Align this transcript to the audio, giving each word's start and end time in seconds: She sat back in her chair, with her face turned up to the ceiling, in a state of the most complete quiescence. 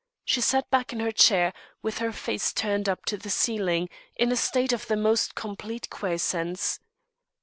She 0.25 0.41
sat 0.41 0.67
back 0.71 0.91
in 0.91 0.99
her 0.99 1.11
chair, 1.11 1.53
with 1.83 1.99
her 1.99 2.11
face 2.11 2.53
turned 2.53 2.89
up 2.89 3.05
to 3.05 3.17
the 3.17 3.29
ceiling, 3.29 3.87
in 4.15 4.31
a 4.31 4.35
state 4.35 4.73
of 4.73 4.87
the 4.87 4.97
most 4.97 5.35
complete 5.35 5.91
quiescence. 5.91 6.79